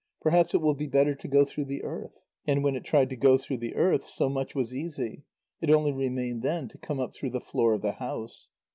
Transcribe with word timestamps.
Perhaps 0.19 0.55
it 0.55 0.61
will 0.61 0.73
be 0.73 0.87
better 0.87 1.13
to 1.13 1.27
go 1.27 1.45
through 1.45 1.65
the 1.65 1.83
earth." 1.83 2.23
And 2.47 2.63
when 2.63 2.75
it 2.75 2.83
tried 2.83 3.11
to 3.11 3.15
go 3.15 3.37
through 3.37 3.57
the 3.57 3.75
earth, 3.75 4.03
so 4.03 4.29
much 4.29 4.55
was 4.55 4.73
easy; 4.73 5.25
it 5.61 5.69
only 5.69 5.91
remained 5.91 6.41
then 6.41 6.67
to 6.69 6.79
come 6.79 6.99
up 6.99 7.13
through 7.13 7.29
the 7.29 7.39
floor 7.39 7.73
of 7.75 7.83
the 7.83 7.91
house. 7.91 8.49